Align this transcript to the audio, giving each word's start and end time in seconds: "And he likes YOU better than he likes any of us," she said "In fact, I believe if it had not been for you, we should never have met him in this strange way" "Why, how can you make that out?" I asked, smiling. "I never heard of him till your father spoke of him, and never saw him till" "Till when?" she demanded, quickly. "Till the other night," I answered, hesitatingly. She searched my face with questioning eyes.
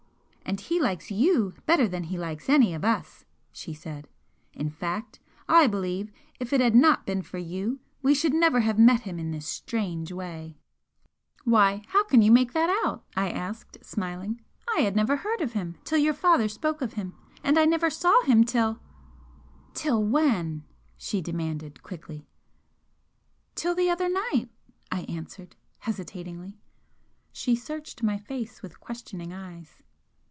"And 0.43 0.59
he 0.59 0.81
likes 0.81 1.09
YOU 1.09 1.53
better 1.65 1.87
than 1.87 2.03
he 2.05 2.17
likes 2.17 2.49
any 2.49 2.73
of 2.73 2.83
us," 2.83 3.23
she 3.53 3.73
said 3.73 4.09
"In 4.51 4.69
fact, 4.69 5.17
I 5.47 5.65
believe 5.65 6.11
if 6.41 6.51
it 6.51 6.59
had 6.59 6.75
not 6.75 7.05
been 7.05 7.21
for 7.21 7.37
you, 7.37 7.79
we 8.01 8.13
should 8.13 8.33
never 8.33 8.59
have 8.59 8.77
met 8.77 9.01
him 9.03 9.17
in 9.17 9.31
this 9.31 9.47
strange 9.47 10.11
way" 10.11 10.57
"Why, 11.45 11.83
how 11.87 12.03
can 12.03 12.21
you 12.21 12.33
make 12.33 12.51
that 12.51 12.69
out?" 12.85 13.05
I 13.15 13.29
asked, 13.29 13.77
smiling. 13.81 14.41
"I 14.67 14.89
never 14.89 15.15
heard 15.17 15.39
of 15.39 15.53
him 15.53 15.77
till 15.85 15.99
your 15.99 16.13
father 16.13 16.49
spoke 16.49 16.81
of 16.81 16.93
him, 16.93 17.15
and 17.45 17.55
never 17.69 17.89
saw 17.89 18.21
him 18.23 18.43
till" 18.43 18.81
"Till 19.73 20.03
when?" 20.03 20.65
she 20.97 21.21
demanded, 21.21 21.81
quickly. 21.81 22.27
"Till 23.55 23.73
the 23.73 23.89
other 23.89 24.09
night," 24.09 24.49
I 24.91 25.03
answered, 25.03 25.55
hesitatingly. 25.79 26.59
She 27.31 27.55
searched 27.55 28.03
my 28.03 28.17
face 28.17 28.61
with 28.61 28.81
questioning 28.81 29.31
eyes. 29.31 29.81